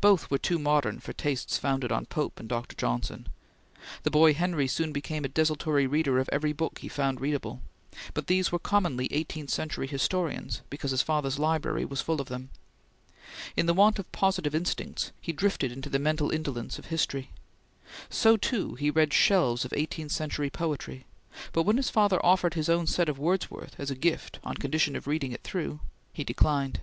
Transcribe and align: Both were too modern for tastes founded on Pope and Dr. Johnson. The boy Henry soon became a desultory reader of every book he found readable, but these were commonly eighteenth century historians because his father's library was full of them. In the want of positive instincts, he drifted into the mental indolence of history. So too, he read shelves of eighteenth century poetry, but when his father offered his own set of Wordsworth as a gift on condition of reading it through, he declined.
Both 0.00 0.30
were 0.30 0.38
too 0.38 0.58
modern 0.58 1.00
for 1.00 1.12
tastes 1.12 1.58
founded 1.58 1.92
on 1.92 2.06
Pope 2.06 2.40
and 2.40 2.48
Dr. 2.48 2.74
Johnson. 2.74 3.28
The 4.04 4.10
boy 4.10 4.32
Henry 4.32 4.66
soon 4.68 4.90
became 4.90 5.22
a 5.22 5.28
desultory 5.28 5.86
reader 5.86 6.18
of 6.18 6.30
every 6.32 6.54
book 6.54 6.78
he 6.78 6.88
found 6.88 7.20
readable, 7.20 7.60
but 8.14 8.26
these 8.26 8.50
were 8.50 8.58
commonly 8.58 9.06
eighteenth 9.10 9.50
century 9.50 9.86
historians 9.86 10.62
because 10.70 10.92
his 10.92 11.02
father's 11.02 11.38
library 11.38 11.84
was 11.84 12.00
full 12.00 12.22
of 12.22 12.28
them. 12.30 12.48
In 13.54 13.66
the 13.66 13.74
want 13.74 13.98
of 13.98 14.10
positive 14.12 14.54
instincts, 14.54 15.12
he 15.20 15.34
drifted 15.34 15.70
into 15.70 15.90
the 15.90 15.98
mental 15.98 16.30
indolence 16.30 16.78
of 16.78 16.86
history. 16.86 17.28
So 18.08 18.38
too, 18.38 18.76
he 18.76 18.88
read 18.90 19.12
shelves 19.12 19.66
of 19.66 19.74
eighteenth 19.76 20.12
century 20.12 20.48
poetry, 20.48 21.04
but 21.52 21.64
when 21.64 21.76
his 21.76 21.90
father 21.90 22.18
offered 22.24 22.54
his 22.54 22.70
own 22.70 22.86
set 22.86 23.10
of 23.10 23.18
Wordsworth 23.18 23.74
as 23.78 23.90
a 23.90 23.94
gift 23.94 24.38
on 24.42 24.54
condition 24.54 24.96
of 24.96 25.06
reading 25.06 25.32
it 25.32 25.42
through, 25.42 25.80
he 26.14 26.24
declined. 26.24 26.80